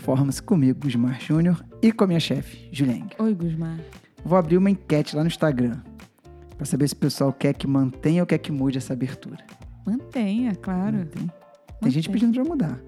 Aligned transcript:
Performance 0.00 0.42
comigo, 0.42 0.80
Gusmar 0.80 1.20
Júnior, 1.20 1.62
e 1.82 1.92
com 1.92 2.04
a 2.04 2.06
minha 2.06 2.18
chefe, 2.18 2.70
Julieng. 2.72 3.10
Oi, 3.18 3.34
Gusmar. 3.34 3.78
Vou 4.24 4.38
abrir 4.38 4.56
uma 4.56 4.70
enquete 4.70 5.14
lá 5.14 5.22
no 5.22 5.28
Instagram 5.28 5.76
para 6.56 6.64
saber 6.64 6.88
se 6.88 6.94
o 6.94 6.96
pessoal 6.96 7.32
quer 7.34 7.52
que 7.52 7.66
mantenha 7.66 8.22
ou 8.22 8.26
quer 8.26 8.38
que 8.38 8.50
mude 8.50 8.78
essa 8.78 8.94
abertura. 8.94 9.44
Mantenha, 9.84 10.54
claro. 10.54 10.96
Mantém. 10.96 11.30
Tem 11.82 11.90
gente 11.90 12.08
pedindo 12.08 12.32
pra 12.32 12.42
mudar. 12.42 12.80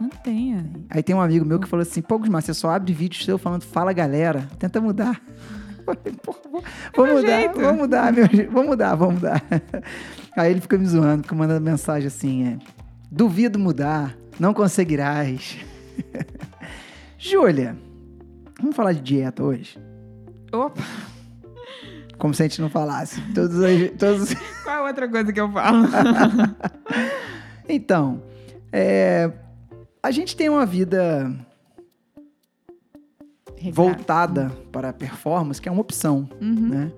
Mantenha. 0.00 0.70
Aí 0.88 1.02
tem 1.02 1.16
um 1.16 1.20
amigo 1.20 1.44
meu 1.44 1.58
que 1.58 1.66
falou 1.66 1.82
assim: 1.82 2.00
Pô, 2.00 2.16
Gusmar, 2.16 2.40
você 2.40 2.54
só 2.54 2.70
abre 2.70 2.92
vídeo 2.92 3.24
seu 3.24 3.38
falando 3.38 3.64
fala 3.64 3.92
galera, 3.92 4.48
tenta 4.56 4.80
mudar. 4.80 5.20
Falei, 5.84 6.14
Pô, 6.22 6.36
vou, 6.94 7.06
mudar, 7.08 7.40
jeito. 7.40 7.60
vou 7.60 7.74
mudar, 7.74 8.12
meu 8.12 8.28
vou 8.52 8.64
mudar, 8.64 8.94
vou 8.94 9.10
mudar. 9.10 9.42
Aí 10.36 10.52
ele 10.52 10.60
fica 10.60 10.78
me 10.78 10.86
zoando, 10.86 11.24
fica 11.24 11.34
mandando 11.34 11.60
mensagem 11.60 12.06
assim: 12.06 12.46
é, 12.46 12.58
Duvido 13.10 13.58
mudar, 13.58 14.16
não 14.38 14.54
conseguirás. 14.54 15.71
Júlia, 17.24 17.76
vamos 18.60 18.74
falar 18.74 18.92
de 18.94 19.00
dieta 19.00 19.44
hoje? 19.44 19.78
Opa, 20.52 20.82
Como 22.18 22.34
se 22.34 22.42
a 22.42 22.46
gente 22.48 22.60
não 22.60 22.68
falasse. 22.68 23.20
Todos, 23.32 23.56
os- 23.56 23.90
todos, 23.96 24.22
os- 24.22 24.34
qual 24.64 24.84
é 24.86 24.88
outra 24.88 25.08
coisa 25.08 25.32
que 25.32 25.40
eu 25.40 25.50
falo? 25.52 25.86
Então, 27.68 28.20
é, 28.72 29.30
a 30.02 30.10
gente 30.10 30.36
tem 30.36 30.48
uma 30.48 30.66
vida 30.66 31.32
voltada 33.72 34.50
para 34.72 34.88
a 34.88 34.92
performance, 34.92 35.62
que 35.62 35.68
é 35.68 35.72
uma 35.72 35.80
opção, 35.80 36.28
Uhum. 36.40 36.68
né? 36.68 36.92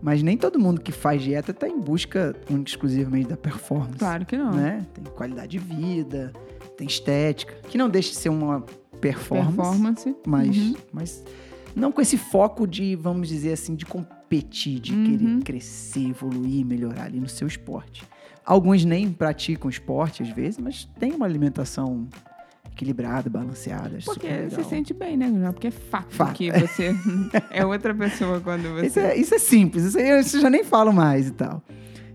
Mas 0.00 0.22
nem 0.22 0.36
todo 0.38 0.58
mundo 0.60 0.80
que 0.80 0.92
faz 0.92 1.20
dieta 1.22 1.50
está 1.50 1.68
em 1.68 1.78
busca 1.78 2.34
única 2.48 2.70
exclusivamente 2.70 3.28
da 3.28 3.36
performance. 3.36 3.98
Claro 3.98 4.24
que 4.24 4.38
não. 4.38 4.52
Né? 4.52 4.86
Tem 4.94 5.04
qualidade 5.04 5.48
de 5.50 5.58
vida, 5.58 6.32
tem 6.76 6.86
estética, 6.86 7.52
que 7.68 7.76
não 7.76 7.90
deixa 7.90 8.10
de 8.10 8.16
ser 8.16 8.28
uma 8.30 8.64
performance, 9.00 9.56
Performance. 9.56 10.16
mas, 10.26 10.56
Uhum. 10.56 10.74
mas 10.92 11.24
não 11.74 11.90
com 11.92 12.00
esse 12.00 12.16
foco 12.18 12.66
de, 12.66 12.96
vamos 12.96 13.28
dizer 13.28 13.52
assim, 13.52 13.74
de 13.74 13.86
competir, 13.86 14.78
de 14.80 14.92
Uhum. 14.94 15.04
querer 15.04 15.42
crescer, 15.44 16.08
evoluir, 16.10 16.64
melhorar 16.64 17.04
ali 17.04 17.18
no 17.20 17.28
seu 17.28 17.46
esporte. 17.48 18.02
Alguns 18.44 18.84
nem 18.84 19.10
praticam 19.12 19.68
esporte 19.70 20.22
às 20.22 20.28
vezes, 20.30 20.58
mas 20.58 20.88
tem 20.98 21.12
uma 21.12 21.26
alimentação 21.26 22.08
equilibrada, 22.72 23.28
balanceada. 23.28 23.98
Porque 24.04 24.26
você 24.48 24.64
sente 24.64 24.94
bem, 24.94 25.16
né, 25.16 25.28
Gusmar? 25.28 25.52
Porque 25.52 25.66
é 25.68 25.70
fato, 25.70 26.14
Fato. 26.14 26.34
que 26.34 26.50
você 26.50 26.94
é 27.50 27.64
outra 27.66 27.94
pessoa 27.94 28.40
quando 28.40 28.62
você... 28.74 28.86
Isso 28.86 28.98
é, 29.00 29.16
isso 29.16 29.34
é 29.34 29.38
simples, 29.38 29.84
isso 29.84 29.98
aí 29.98 30.08
eu 30.08 30.22
já 30.22 30.48
nem 30.48 30.64
falo 30.64 30.92
mais 30.92 31.28
e 31.28 31.32
tal. 31.32 31.62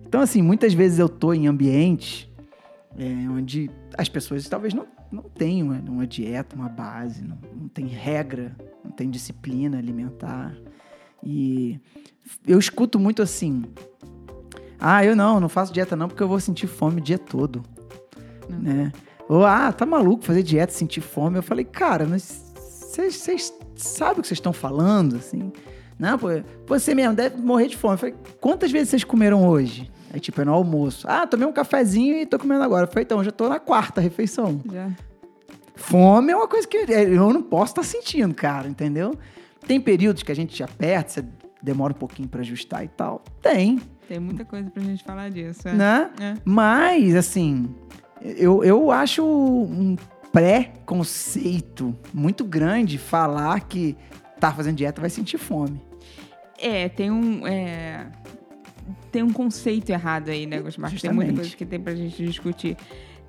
Então, 0.07 0.21
assim, 0.21 0.41
muitas 0.41 0.73
vezes 0.73 0.97
eu 0.97 1.07
tô 1.09 1.33
em 1.33 1.47
ambientes 1.47 2.27
é, 2.97 3.29
onde 3.29 3.69
as 3.97 4.07
pessoas 4.09 4.47
talvez 4.47 4.73
não, 4.73 4.85
não 5.15 5.23
tenham 5.23 5.67
uma, 5.67 5.79
uma 5.79 6.07
dieta, 6.07 6.55
uma 6.55 6.69
base, 6.69 7.23
não, 7.23 7.37
não 7.55 7.67
tem 7.67 7.87
regra, 7.87 8.55
não 8.83 8.91
tem 8.91 9.09
disciplina 9.09 9.77
alimentar. 9.77 10.55
E 11.23 11.79
eu 12.45 12.59
escuto 12.59 12.99
muito 12.99 13.21
assim: 13.21 13.63
ah, 14.79 15.03
eu 15.03 15.15
não, 15.15 15.39
não 15.39 15.49
faço 15.49 15.73
dieta 15.73 15.95
não 15.95 16.07
porque 16.07 16.21
eu 16.21 16.27
vou 16.27 16.39
sentir 16.39 16.67
fome 16.67 16.99
o 16.99 17.03
dia 17.03 17.17
todo. 17.17 17.63
Não. 18.49 18.59
Né? 18.59 18.91
Ou, 19.27 19.43
ah, 19.43 19.71
tá 19.71 19.85
maluco 19.85 20.23
fazer 20.23 20.43
dieta, 20.43 20.71
sentir 20.71 21.01
fome. 21.01 21.37
Eu 21.37 21.43
falei, 21.43 21.65
cara, 21.65 22.05
mas 22.05 22.53
vocês 22.55 23.15
vocês 23.15 23.53
sabem 23.75 24.19
o 24.19 24.21
que 24.21 24.27
vocês 24.27 24.37
estão 24.37 24.53
falando, 24.53 25.15
assim? 25.15 25.51
Não, 25.97 26.17
pô, 26.19 26.27
você 26.67 26.93
mesmo 26.93 27.15
deve 27.15 27.37
morrer 27.37 27.67
de 27.67 27.77
fome. 27.77 27.95
Eu 27.95 27.97
falei, 27.97 28.15
quantas 28.39 28.71
vezes 28.71 28.89
vocês 28.89 29.03
comeram 29.03 29.47
hoje? 29.47 29.89
Aí, 30.15 30.21
tipo, 30.21 30.41
é 30.41 30.45
no 30.45 30.53
almoço. 30.53 31.05
Ah, 31.09 31.27
tomei 31.27 31.45
um 31.45 31.51
cafezinho 31.51 32.15
e 32.15 32.25
tô 32.25 32.39
comendo 32.39 32.63
agora. 32.63 32.85
Eu 32.85 32.87
falei, 32.87 33.03
então, 33.03 33.21
já 33.21 33.31
tô 33.31 33.49
na 33.49 33.59
quarta 33.59 33.99
refeição. 33.99 34.61
Já. 34.71 34.89
Fome 35.75 36.31
é 36.31 36.35
uma 36.37 36.47
coisa 36.47 36.65
que 36.65 36.77
eu 36.77 37.33
não 37.33 37.43
posso 37.43 37.73
estar 37.73 37.83
sentindo, 37.83 38.33
cara, 38.33 38.65
entendeu? 38.65 39.13
Tem 39.67 39.77
períodos 39.77 40.23
que 40.23 40.31
a 40.31 40.35
gente 40.35 40.63
aperta, 40.63 41.09
você 41.11 41.25
demora 41.61 41.91
um 41.91 41.97
pouquinho 41.97 42.29
pra 42.29 42.39
ajustar 42.39 42.85
e 42.85 42.87
tal. 42.87 43.25
Tem, 43.41 43.77
Tem 44.07 44.17
muita 44.21 44.45
coisa 44.45 44.69
pra 44.69 44.81
gente 44.81 45.03
falar 45.03 45.29
disso. 45.29 45.67
é. 45.67 45.73
né? 45.73 46.09
É. 46.21 46.33
Mas, 46.45 47.13
assim, 47.13 47.75
eu, 48.21 48.63
eu 48.63 48.91
acho 48.91 49.21
um 49.21 49.97
pré-conceito 50.31 51.93
muito 52.13 52.45
grande 52.45 52.97
falar 52.97 53.59
que 53.67 53.97
tá 54.39 54.49
fazendo 54.49 54.77
dieta 54.77 55.01
vai 55.01 55.09
sentir 55.09 55.37
fome. 55.37 55.81
É, 56.57 56.87
tem 56.87 57.11
um. 57.11 57.45
é, 57.45 58.07
Tem 59.11 59.23
um 59.23 59.31
conceito 59.33 59.89
errado 59.89 60.29
aí, 60.29 60.45
né, 60.45 60.59
Gusmar? 60.59 60.89
Tem 60.91 61.11
muita 61.11 61.31
Justamente. 61.31 61.35
coisa 61.35 61.55
que 61.57 61.65
tem 61.65 61.79
pra 61.79 61.95
gente 61.95 62.23
discutir. 62.25 62.77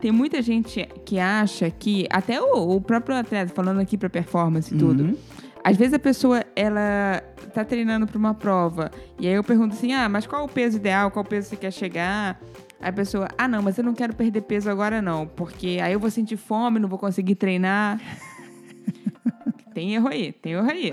Tem 0.01 0.11
muita 0.13 0.43
gente 0.43 0.87
que 1.07 1.19
acha 1.19 1.71
que, 1.71 2.07
até 2.11 2.41
o, 2.41 2.77
o 2.77 2.81
próprio 2.81 3.17
atleta, 3.17 3.53
falando 3.55 3.81
aqui 3.81 3.97
pra 3.97 4.11
performance 4.11 4.75
e 4.75 4.77
tudo, 4.77 5.05
Uhum. 5.05 5.17
às 5.65 5.77
vezes 5.77 5.95
a 5.95 5.99
pessoa, 5.99 6.45
ela 6.55 7.23
tá 7.55 7.65
treinando 7.65 8.07
pra 8.07 8.19
uma 8.19 8.35
prova, 8.35 8.91
e 9.19 9.27
aí 9.27 9.33
eu 9.35 9.43
pergunto 9.43 9.75
assim, 9.75 9.95
ah, 9.95 10.07
mas 10.09 10.27
qual 10.27 10.45
o 10.45 10.49
peso 10.49 10.77
ideal, 10.77 11.11
qual 11.11 11.25
peso 11.25 11.49
você 11.49 11.57
quer 11.57 11.73
chegar? 11.73 12.39
Aí 12.79 12.91
a 12.91 12.93
pessoa, 12.93 13.29
ah, 13.39 13.49
não, 13.49 13.63
mas 13.63 13.79
eu 13.79 13.85
não 13.85 13.95
quero 13.95 14.15
perder 14.15 14.43
peso 14.43 14.69
agora 14.69 15.01
não, 15.01 15.27
porque 15.27 15.79
aí 15.83 15.95
eu 15.95 15.99
vou 16.01 16.11
sentir 16.11 16.37
fome, 16.37 16.79
não 16.79 16.91
vou 16.91 16.99
conseguir 16.99 17.35
treinar. 17.37 17.99
tem 19.73 19.95
erro 19.95 20.09
aí, 20.09 20.33
tem 20.33 20.53
erro 20.53 20.71
aí. 20.71 20.93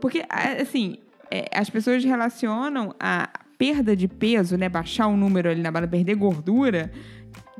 Porque, 0.00 0.22
assim, 0.60 0.98
é, 1.30 1.48
as 1.52 1.70
pessoas 1.70 2.04
relacionam 2.04 2.94
a 2.98 3.28
perda 3.56 3.94
de 3.94 4.08
peso, 4.08 4.56
né, 4.56 4.68
baixar 4.68 5.06
o 5.06 5.16
número 5.16 5.50
ali 5.50 5.60
na 5.60 5.70
bala, 5.70 5.86
perder 5.86 6.14
gordura, 6.14 6.90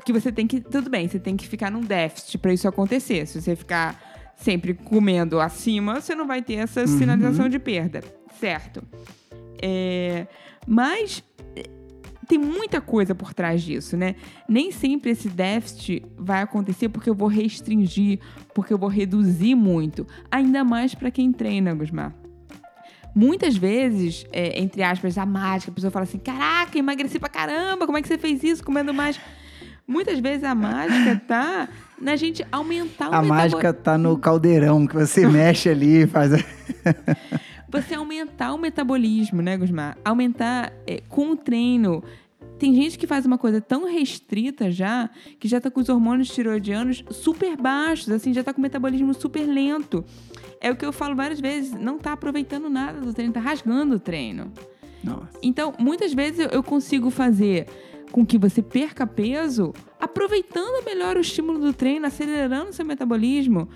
que 0.03 0.11
você 0.11 0.31
tem 0.31 0.47
que, 0.47 0.59
tudo 0.59 0.89
bem, 0.89 1.07
você 1.07 1.19
tem 1.19 1.37
que 1.37 1.47
ficar 1.47 1.71
num 1.71 1.81
déficit 1.81 2.37
pra 2.39 2.53
isso 2.53 2.67
acontecer. 2.67 3.25
Se 3.27 3.39
você 3.39 3.55
ficar 3.55 4.33
sempre 4.35 4.73
comendo 4.73 5.39
acima, 5.39 6.01
você 6.01 6.15
não 6.15 6.25
vai 6.25 6.41
ter 6.41 6.55
essa 6.55 6.87
sinalização 6.87 7.47
de 7.47 7.59
perda, 7.59 8.03
certo? 8.39 8.81
É, 9.61 10.25
mas 10.65 11.23
é, 11.55 11.63
tem 12.27 12.39
muita 12.39 12.81
coisa 12.81 13.13
por 13.13 13.33
trás 13.33 13.61
disso, 13.61 13.95
né? 13.95 14.15
Nem 14.49 14.71
sempre 14.71 15.11
esse 15.11 15.29
déficit 15.29 16.03
vai 16.17 16.41
acontecer 16.41 16.89
porque 16.89 17.09
eu 17.09 17.15
vou 17.15 17.27
restringir, 17.27 18.19
porque 18.55 18.73
eu 18.73 18.77
vou 18.79 18.89
reduzir 18.89 19.53
muito. 19.53 20.07
Ainda 20.31 20.63
mais 20.63 20.95
para 20.95 21.11
quem 21.11 21.31
treina, 21.31 21.75
Gusmar. 21.75 22.20
Muitas 23.13 23.57
vezes, 23.57 24.25
é, 24.31 24.59
entre 24.59 24.81
aspas, 24.81 25.17
a 25.17 25.25
mágica, 25.25 25.71
a 25.71 25.75
pessoa 25.75 25.91
fala 25.91 26.03
assim: 26.03 26.17
caraca, 26.17 26.77
emagreci 26.77 27.19
pra 27.19 27.29
caramba, 27.29 27.85
como 27.85 27.97
é 27.97 28.01
que 28.01 28.07
você 28.07 28.17
fez 28.17 28.43
isso 28.43 28.63
comendo 28.63 28.93
mais? 28.93 29.19
Muitas 29.87 30.19
vezes 30.19 30.43
a 30.43 30.55
mágica 30.55 31.21
tá 31.27 31.69
na 31.99 32.15
gente 32.15 32.45
aumentar 32.51 33.09
o 33.09 33.13
A 33.13 33.21
mágica 33.21 33.73
tá 33.73 33.97
no 33.97 34.17
caldeirão 34.17 34.87
que 34.87 34.95
você 34.95 35.27
mexe 35.27 35.69
ali, 35.69 36.07
faz. 36.07 36.31
você 37.69 37.95
aumentar 37.95 38.53
o 38.53 38.57
metabolismo, 38.57 39.41
né, 39.41 39.57
Gusmar? 39.57 39.97
Aumentar 40.03 40.71
é, 40.87 41.01
com 41.09 41.31
o 41.31 41.35
treino. 41.35 42.03
Tem 42.57 42.73
gente 42.75 42.97
que 42.97 43.07
faz 43.07 43.25
uma 43.25 43.37
coisa 43.37 43.59
tão 43.59 43.85
restrita 43.85 44.71
já, 44.71 45.09
que 45.39 45.47
já 45.47 45.59
tá 45.59 45.69
com 45.69 45.81
os 45.81 45.89
hormônios 45.89 46.29
tiroidianos 46.29 47.03
super 47.09 47.57
baixos, 47.57 48.09
assim, 48.09 48.33
já 48.33 48.43
tá 48.43 48.53
com 48.53 48.59
o 48.59 48.61
metabolismo 48.61 49.13
super 49.13 49.45
lento. 49.45 50.05
É 50.61 50.71
o 50.71 50.75
que 50.75 50.85
eu 50.85 50.93
falo 50.93 51.15
várias 51.15 51.39
vezes, 51.39 51.71
não 51.73 51.97
tá 51.97 52.13
aproveitando 52.13 52.69
nada 52.69 53.01
do 53.01 53.13
treino, 53.13 53.33
tá 53.33 53.39
rasgando 53.39 53.95
o 53.95 53.99
treino. 53.99 54.51
Nossa. 55.03 55.39
Então, 55.41 55.73
muitas 55.79 56.13
vezes 56.13 56.39
eu- 56.39 56.49
eu 56.49 56.61
consigo 56.63 57.09
fazer 57.09 57.67
com 58.11 58.23
que 58.25 58.37
você 58.37 58.61
perca 58.61 59.07
peso 59.07 59.73
aproveitando 59.99 60.85
melhor 60.85 61.17
o 61.17 61.21
estímulo 61.21 61.59
do 61.59 61.73
treino, 61.73 62.05
acelerando 62.05 62.71
seu 62.73 62.85
metabolismo, 62.85 63.67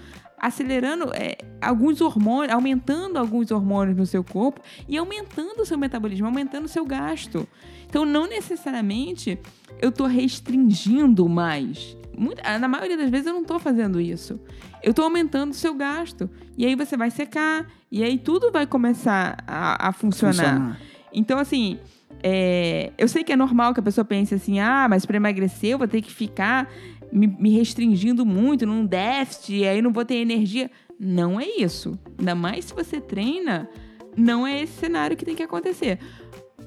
acelerando 0.45 1.11
é, 1.13 1.37
alguns 1.61 2.01
hormônios, 2.01 2.53
aumentando 2.53 3.17
alguns 3.17 3.51
hormônios 3.51 3.97
no 3.97 4.05
seu 4.05 4.23
corpo 4.23 4.61
e 4.87 4.97
aumentando 4.97 5.61
o 5.61 5.65
seu 5.65 5.77
metabolismo, 5.77 6.27
aumentando 6.27 6.65
o 6.65 6.69
seu 6.69 6.85
gasto. 6.85 7.47
Então, 7.87 8.05
não 8.05 8.27
necessariamente 8.27 9.39
eu 9.81 9.89
estou 9.89 10.07
restringindo 10.07 11.27
mais. 11.27 11.97
Muito- 12.17 12.41
na 12.59 12.67
maioria 12.67 12.97
das 12.97 13.09
vezes 13.09 13.27
eu 13.27 13.33
não 13.33 13.41
estou 13.41 13.59
fazendo 13.59 13.99
isso. 13.99 14.39
Eu 14.83 14.91
estou 14.91 15.05
aumentando 15.05 15.51
o 15.51 15.55
seu 15.55 15.73
gasto. 15.73 16.29
E 16.57 16.65
aí 16.65 16.75
você 16.75 16.95
vai 16.95 17.09
secar. 17.11 17.67
E 17.91 18.03
aí 18.03 18.17
tudo 18.17 18.51
vai 18.51 18.65
começar 18.67 19.43
a, 19.47 19.89
a 19.89 19.91
funcionar. 19.91 20.79
Então, 21.13 21.39
assim, 21.39 21.79
é, 22.23 22.91
eu 22.97 23.07
sei 23.07 23.23
que 23.23 23.31
é 23.31 23.35
normal 23.35 23.73
que 23.73 23.79
a 23.79 23.83
pessoa 23.83 24.03
pense 24.05 24.33
assim: 24.33 24.59
ah, 24.59 24.87
mas 24.89 25.05
para 25.05 25.17
emagrecer 25.17 25.71
eu 25.71 25.77
vou 25.77 25.87
ter 25.87 26.01
que 26.01 26.11
ficar 26.11 26.69
me, 27.15 27.27
me 27.27 27.49
restringindo 27.57 28.25
muito 28.25 28.65
num 28.65 28.85
déficit, 28.85 29.55
e 29.55 29.67
aí 29.67 29.81
não 29.81 29.91
vou 29.93 30.03
ter 30.05 30.15
energia. 30.15 30.69
Não 30.99 31.39
é 31.39 31.45
isso. 31.57 31.97
Ainda 32.19 32.35
mais 32.35 32.65
se 32.65 32.73
você 32.73 33.01
treina, 33.01 33.69
não 34.15 34.45
é 34.45 34.61
esse 34.63 34.73
cenário 34.73 35.17
que 35.17 35.25
tem 35.25 35.35
que 35.35 35.43
acontecer. 35.43 35.99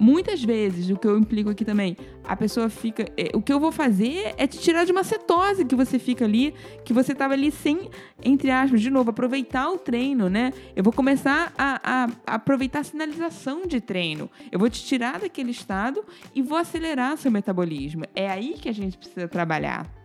Muitas 0.00 0.45
vezes, 0.45 0.89
o 0.91 0.97
que 0.97 1.09
eu 1.09 1.19
implico 1.19 1.50
aqui 1.50 1.65
também, 1.65 1.97
a 2.23 2.37
pessoa 2.37 2.69
fica. 2.69 3.05
é, 3.17 3.31
o 3.35 3.43
que 3.43 3.53
eu 3.53 3.59
vou 3.59 3.73
fazer 3.73 4.33
é 4.37 4.47
te 4.47 4.56
tirar 4.61 4.85
de 4.85 4.93
uma 4.93 5.03
cetose 5.03 5.65
que 5.65 5.75
você 5.75 5.99
fica 5.99 6.25
ali, 6.25 6.55
que 6.85 6.93
você 6.93 7.17
tava 7.17 7.35
ali 7.35 7.51
sem, 7.51 7.91
entre 8.23 8.49
aspas, 8.49 8.81
de 8.81 8.91
novo, 8.91 9.11
aproveitar 9.11 9.69
o 9.71 9.77
treino, 9.77 10.29
né? 10.29 10.53
Eu 10.77 10.85
vou 10.85 10.93
começar 10.93 11.53
a, 11.59 11.81
a- 11.83 12.09
a 12.29 12.35
aproveitar 12.37 12.79
a 12.81 12.85
sinalização 12.85 13.67
de 13.67 13.81
treino. 13.81 14.31
Eu 14.53 14.59
vou 14.61 14.71
te 14.71 14.85
tirar 14.85 15.19
daquele 15.19 15.51
estado 15.51 16.05
e 16.33 16.43
vou 16.43 16.59
acelerar 16.59 17.17
seu 17.17 17.33
metabolismo. 17.33 18.05
É 18.15 18.31
aí 18.31 18.55
que 18.55 18.69
a 18.69 18.73
gente 18.75 18.97
precisa 18.97 19.27
trabalhar. 19.27 19.98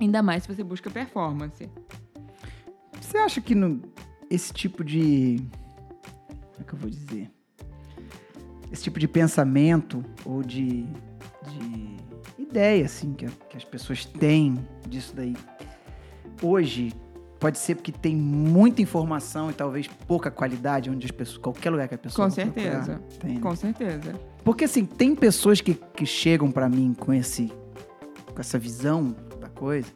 Ainda 0.00 0.22
mais 0.22 0.42
se 0.42 0.54
você 0.54 0.62
busca 0.62 0.90
performance. 0.90 1.68
Você 3.00 3.18
acha 3.18 3.40
que 3.40 3.54
no- 3.54 3.80
esse 4.30 4.52
tipo 4.52 4.82
de. 4.84 5.40
Como 6.52 6.60
é 6.60 6.64
que 6.64 6.72
eu 6.74 6.78
vou 6.78 6.90
dizer? 6.90 7.30
Esse 8.72 8.82
tipo 8.84 8.98
de 8.98 9.06
pensamento 9.06 10.04
ou 10.24 10.42
de, 10.42 10.82
de 11.48 11.96
ideia, 12.38 12.84
assim, 12.84 13.12
que, 13.14 13.26
que 13.48 13.56
as 13.56 13.64
pessoas 13.64 14.04
têm 14.04 14.56
disso 14.88 15.14
daí, 15.14 15.34
hoje, 16.42 16.92
pode 17.38 17.58
ser 17.58 17.76
porque 17.76 17.92
tem 17.92 18.16
muita 18.16 18.82
informação 18.82 19.50
e 19.50 19.54
talvez 19.54 19.86
pouca 19.86 20.30
qualidade, 20.30 20.90
onde 20.90 21.06
as 21.06 21.12
pessoas. 21.12 21.38
qualquer 21.38 21.70
lugar 21.70 21.86
que 21.88 21.94
a 21.94 21.98
pessoa 21.98 22.28
Com 22.28 22.34
vai 22.34 22.44
procurar, 22.46 22.84
certeza. 22.84 23.00
tem, 23.20 23.34
né? 23.34 23.40
Com 23.40 23.54
certeza. 23.56 24.14
Porque 24.44 24.64
assim, 24.64 24.84
tem 24.84 25.14
pessoas 25.14 25.60
que, 25.60 25.74
que 25.74 26.04
chegam 26.04 26.50
pra 26.50 26.68
mim 26.68 26.92
com 26.98 27.12
esse 27.12 27.52
com 28.34 28.40
essa 28.40 28.58
visão 28.58 29.14
coisa 29.56 29.88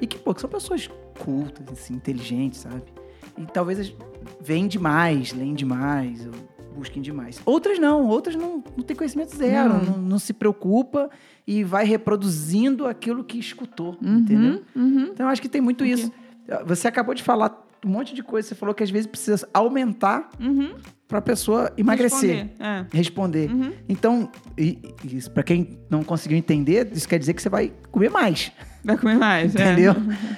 e 0.00 0.06
que, 0.06 0.18
pô, 0.18 0.34
que 0.34 0.40
são 0.40 0.50
pessoas 0.50 0.90
cultas, 1.18 1.66
assim, 1.72 1.94
inteligentes, 1.94 2.60
sabe? 2.60 2.82
E 3.38 3.46
talvez 3.46 3.94
veem 4.40 4.66
demais, 4.66 5.32
leem 5.32 5.54
demais, 5.54 6.28
busquem 6.74 7.00
demais. 7.02 7.40
Outras 7.46 7.78
não, 7.78 8.06
outras 8.08 8.34
não, 8.34 8.62
não 8.76 8.84
têm 8.84 8.96
conhecimento 8.96 9.34
zero, 9.36 9.74
Não. 9.74 9.82
não, 9.84 9.98
não 9.98 10.18
se 10.18 10.32
preocupa 10.32 11.08
e 11.46 11.62
vai 11.64 11.84
reproduzindo 11.84 12.86
aquilo 12.86 13.22
que 13.24 13.38
escutou, 13.38 13.96
Uhum, 14.02 14.18
entendeu? 14.18 14.62
uhum. 14.74 15.08
Então 15.12 15.26
eu 15.26 15.30
acho 15.30 15.40
que 15.40 15.48
tem 15.48 15.60
muito 15.60 15.82
O 15.82 15.86
quê? 15.86 15.92
isso. 15.94 16.12
Você 16.66 16.88
acabou 16.88 17.14
de 17.14 17.22
falar 17.22 17.66
um 17.84 17.88
monte 17.88 18.14
de 18.14 18.22
coisa, 18.22 18.48
você 18.48 18.54
falou 18.54 18.74
que 18.74 18.82
às 18.82 18.90
vezes 18.90 19.06
precisa 19.06 19.48
aumentar 19.54 20.28
Uhum. 20.40 20.74
pra 21.08 21.20
pessoa 21.20 21.72
emagrecer 21.76 22.46
Responder. 22.46 22.64
É. 22.64 22.86
responder. 22.96 23.50
Uhum. 23.50 23.72
Então, 23.88 24.30
para 25.34 25.42
quem 25.42 25.78
não 25.90 26.02
conseguiu 26.02 26.36
entender, 26.38 26.90
isso 26.92 27.08
quer 27.08 27.18
dizer 27.18 27.34
que 27.34 27.42
você 27.42 27.48
vai 27.48 27.72
comer 27.90 28.10
mais, 28.10 28.50
Vai 28.84 28.96
comer 28.98 29.16
mais. 29.16 29.54
é. 29.54 29.72
entendeu? 29.72 29.94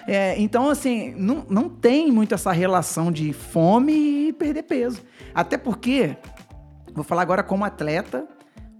É, 0.06 0.40
então, 0.40 0.68
assim, 0.68 1.14
não, 1.16 1.46
não 1.48 1.68
tem 1.68 2.12
muito 2.12 2.34
essa 2.34 2.52
relação 2.52 3.10
de 3.10 3.32
fome 3.32 4.28
e 4.28 4.32
perder 4.32 4.64
peso. 4.64 5.02
Até 5.34 5.56
porque, 5.56 6.16
vou 6.94 7.04
falar 7.04 7.22
agora 7.22 7.42
como 7.42 7.64
atleta, 7.64 8.26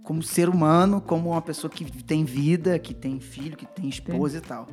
como 0.03 0.21
ser 0.21 0.47
humano, 0.47 1.01
como 1.01 1.31
uma 1.31 1.41
pessoa 1.41 1.69
que 1.69 1.83
tem 2.03 2.23
vida, 2.23 2.77
que 2.77 2.93
tem 2.93 3.19
filho, 3.19 3.57
que 3.57 3.65
tem 3.65 3.89
esposa 3.89 4.37
e 4.37 4.41
tal. 4.41 4.67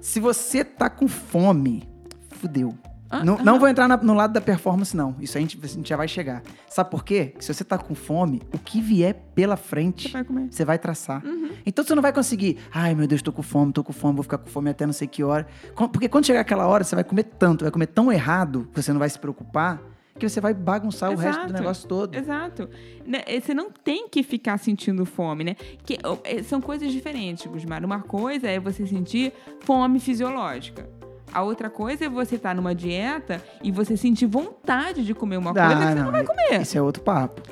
Se 0.00 0.20
você 0.20 0.62
tá 0.62 0.90
com 0.90 1.08
fome, 1.08 1.88
fudeu. 2.28 2.76
Ah, 3.20 3.24
não, 3.24 3.36
ah. 3.38 3.42
não 3.42 3.58
vou 3.58 3.68
entrar 3.68 3.86
na- 3.88 3.96
no 3.96 4.14
lado 4.14 4.32
da 4.32 4.40
performance, 4.40 4.96
não. 4.96 5.14
Isso 5.20 5.36
a 5.36 5.40
gente, 5.40 5.58
a 5.62 5.66
gente 5.66 5.88
já 5.88 5.96
vai 5.96 6.08
chegar. 6.08 6.42
Sabe 6.68 6.90
por 6.90 7.04
quê? 7.04 7.34
Que 7.38 7.44
se 7.44 7.52
você 7.52 7.64
tá 7.64 7.78
com 7.78 7.94
fome, 7.94 8.42
o 8.52 8.58
que 8.58 8.80
vier 8.80 9.14
pela 9.34 9.56
frente, 9.56 10.08
Você 10.08 10.12
vai 10.12 10.24
comer. 10.24 10.48
você 10.50 10.64
vai 10.64 10.78
traçar. 10.78 11.24
Uhum. 11.24 11.50
Então 11.66 11.84
você 11.84 11.94
não 11.94 12.02
vai 12.02 12.12
conseguir, 12.12 12.58
ai 12.72 12.94
meu 12.94 13.06
Deus, 13.06 13.22
tô 13.22 13.32
com 13.32 13.42
fome, 13.42 13.72
tô 13.72 13.82
com 13.84 13.92
fome, 13.92 14.14
vou 14.14 14.22
ficar 14.22 14.38
com 14.38 14.48
fome 14.48 14.70
até 14.70 14.84
não 14.86 14.92
sei 14.92 15.06
que 15.08 15.22
hora. 15.22 15.46
Porque 15.92 16.08
quando 16.08 16.26
chegar 16.26 16.40
aquela 16.40 16.66
hora, 16.66 16.84
você 16.84 16.94
vai 16.94 17.04
comer 17.04 17.24
tanto, 17.24 17.64
vai 17.64 17.70
comer 17.70 17.86
tão 17.86 18.10
errado, 18.12 18.68
que 18.72 18.82
você 18.82 18.92
não 18.92 18.98
vai 18.98 19.08
se 19.10 19.18
preocupar, 19.18 19.80
que 20.18 20.28
você 20.28 20.40
vai 20.40 20.54
bagunçar 20.54 21.10
o 21.10 21.16
resto 21.16 21.40
do 21.40 21.46
Exato. 21.46 21.52
negócio 21.60 21.88
todo. 21.88 22.14
Exato. 22.14 22.68
Né, 23.04 23.22
eh, 23.26 23.40
Você 23.40 23.52
não 23.52 23.68
tem 23.70 24.08
que 24.08 24.22
ficar 24.22 24.58
sentindo 24.58 25.04
fome, 25.04 25.42
né? 25.42 25.56
Que, 25.84 25.98
eh, 26.22 26.40
são 26.44 26.60
coisas 26.60 26.92
diferentes, 26.92 27.44
Gusmar. 27.46 27.84
Uma 27.84 28.00
coisa 28.00 28.46
é 28.48 28.60
você 28.60 28.86
sentir 28.86 29.32
fome 29.60 29.98
fisiológica. 29.98 30.88
A 31.34 31.42
outra 31.42 31.68
coisa 31.68 32.04
é 32.04 32.08
você 32.08 32.36
estar 32.36 32.54
numa 32.54 32.74
dieta 32.74 33.42
e 33.62 33.70
você 33.72 33.96
sentir 33.96 34.26
vontade 34.26 35.04
de 35.04 35.12
comer 35.12 35.36
uma 35.36 35.52
coisa 35.52 35.68
que 35.68 35.74
você 35.86 35.94
não, 35.96 36.12
vai 36.12 36.24
comer, 36.24 36.60
Esse 36.62 36.78
é 36.78 36.82
outro 36.82 37.02
papo. 37.02 37.42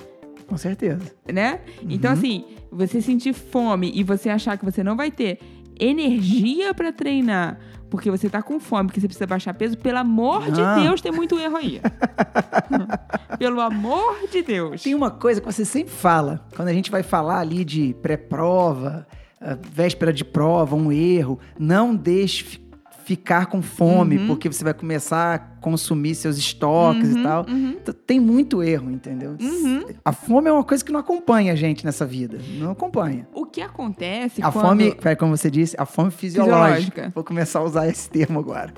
Com 0.47 0.57
certeza. 0.57 1.01
né? 1.33 1.61
Então, 1.89 2.13
Uhum. 2.13 2.17
assim, 2.19 2.45
você 2.71 3.01
sentir 3.03 3.33
fome 3.33 3.91
e 3.95 4.05
você 4.05 4.29
achar 4.31 4.57
que 4.57 4.65
você 4.65 4.83
não 4.85 4.97
vai 4.97 5.11
ter 5.11 5.39
energia 5.81 6.73
pra 6.75 6.93
treinar 6.93 7.59
porque 7.91 8.11
você 8.11 8.31
tá 8.31 8.41
com 8.41 8.59
fome, 8.59 8.87
porque 8.87 9.01
você 9.01 9.07
precisa 9.07 9.27
baixar 9.27 9.53
peso, 9.53 9.77
pelo 9.77 9.99
amor 9.99 10.47
Não. 10.49 10.53
de 10.77 10.83
Deus, 10.83 11.03
tem 11.03 11.13
muito 11.13 11.39
erro 11.39 11.57
aí. 11.59 11.79
pelo 13.39 13.61
amor 13.61 14.29
de 14.31 14.41
Deus. 14.43 14.83
Tem 14.83 14.95
uma 14.95 15.11
coisa 15.11 15.41
que 15.43 15.47
você 15.53 15.63
sempre 15.65 15.93
fala, 15.93 16.47
quando 16.57 16.69
a 16.69 16.73
gente 16.73 16.91
vai 16.91 17.03
falar 17.03 17.41
ali 17.41 17.65
de 17.67 17.95
pré-prova, 18.01 19.07
ah, 19.39 19.59
véspera 19.61 20.11
de 20.11 20.25
prova, 20.25 20.75
um 20.75 20.91
erro, 20.91 21.39
não 21.59 21.95
deixe 21.95 22.59
ficar 23.05 23.47
com 23.47 23.61
fome, 23.63 24.19
Uhum. 24.19 24.27
porque 24.29 24.51
você 24.51 24.63
vai 24.65 24.75
começar 24.75 25.35
a 25.35 25.39
consumir 25.63 26.15
seus 26.15 26.37
estoques 26.37 27.11
e 27.11 27.15
Uhum, 27.15 27.23
tal. 27.23 27.47
uhum. 27.49 27.77
Então, 27.81 27.95
Tem 28.07 28.19
muito 28.21 28.63
erro, 28.63 28.91
entendeu? 28.91 29.37
Uhum. 29.41 29.85
A 30.05 30.13
fome 30.13 30.49
é 30.49 30.53
uma 30.53 30.65
coisa 30.65 30.85
que 30.85 30.91
não 30.93 30.99
acompanha 31.01 31.53
a 31.53 31.57
gente 31.57 31.85
nessa 31.85 32.05
vida. 32.05 32.39
Não 32.59 32.71
acompanha. 32.73 33.27
O 33.33 33.47
que 33.47 33.61
acontece 33.61 34.43
A 34.43 34.51
quando... 34.51 34.67
fome, 34.67 34.97
é 35.05 35.15
como 35.15 35.37
você 35.37 35.51
disse, 35.51 35.75
a 35.79 35.87
fome 35.87 36.11
fisiológica. 36.11 36.67
Fisiológica. 36.67 37.13
Vou 37.15 37.25
começar 37.25 37.61
a 37.61 37.63
usar 37.65 37.89
esse 37.89 38.09
termo 38.11 38.39
agora. 38.41 38.73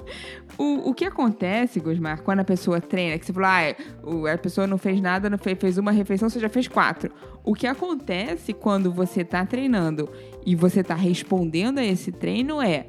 O, 0.56 0.90
o 0.90 0.94
que 0.94 1.04
acontece, 1.04 1.80
Gusmar, 1.80 2.22
quando 2.22 2.40
a 2.40 2.44
pessoa 2.44 2.80
treina, 2.80 3.18
que 3.18 3.26
você 3.26 3.32
falou, 3.32 3.48
ah, 3.48 3.74
o- 4.04 4.26
a 4.26 4.38
pessoa 4.38 4.66
não 4.66 4.78
fez 4.78 5.00
nada, 5.00 5.28
não 5.28 5.38
fez, 5.38 5.58
fez 5.58 5.78
uma 5.78 5.90
refeição, 5.90 6.28
você 6.28 6.38
já 6.38 6.48
fez 6.48 6.68
quatro. 6.68 7.10
O 7.42 7.54
que 7.54 7.66
acontece 7.66 8.52
quando 8.52 8.92
você 8.92 9.24
tá 9.24 9.44
treinando 9.44 10.08
e 10.46 10.54
você 10.54 10.82
tá 10.82 10.94
respondendo 10.94 11.78
a 11.78 11.84
esse 11.84 12.12
treino 12.12 12.60
é 12.62 12.86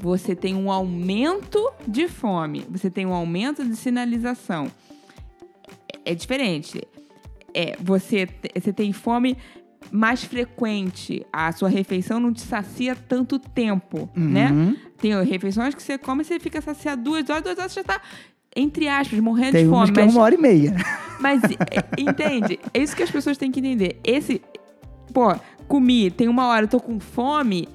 você 0.00 0.34
tem 0.34 0.54
um 0.54 0.70
aumento 0.70 1.70
de 1.86 2.08
fome, 2.08 2.64
você 2.70 2.90
tem 2.90 3.04
um 3.04 3.12
aumento 3.12 3.62
de 3.64 3.76
sinalização. 3.76 4.70
É, 6.04 6.12
é 6.12 6.14
diferente. 6.14 6.82
É, 7.52 7.76
você, 7.78 8.28
você 8.54 8.72
tem 8.72 8.92
fome 8.92 9.36
mais 9.92 10.24
frequente, 10.24 11.26
a 11.32 11.52
sua 11.52 11.68
refeição 11.68 12.18
não 12.18 12.32
te 12.32 12.40
sacia 12.40 12.94
tanto 12.94 13.38
tempo, 13.38 14.08
né? 14.14 14.50
Uhum. 14.50 14.76
Tem 14.96 15.22
refeições 15.24 15.74
que 15.74 15.82
você 15.82 15.98
come 15.98 16.22
e 16.22 16.24
você 16.24 16.38
fica 16.38 16.60
saciado 16.60 17.02
duas 17.02 17.28
horas, 17.28 17.42
duas 17.42 17.58
horas 17.58 17.72
você 17.72 17.80
já 17.80 17.84
tá, 17.84 18.00
entre 18.54 18.88
aspas, 18.88 19.18
morrendo 19.20 19.52
Tem 19.52 19.64
de 19.64 19.70
fome. 19.70 19.92
que 19.92 20.00
é 20.00 20.04
Mas, 20.04 20.14
uma 20.14 20.22
hora 20.22 20.34
e 20.34 20.38
meia. 20.38 20.74
mas, 21.20 21.42
é, 21.44 22.00
entende? 22.00 22.58
É 22.72 22.82
isso 22.82 22.96
que 22.96 23.02
as 23.02 23.10
pessoas 23.10 23.36
têm 23.36 23.50
que 23.50 23.60
entender. 23.60 23.98
Esse, 24.04 24.40
pô, 25.12 25.34
comi, 25.66 26.10
tem 26.10 26.28
uma 26.28 26.46
hora, 26.46 26.64
eu 26.64 26.68
tô 26.68 26.80
com 26.80 27.00
fome, 27.00 27.68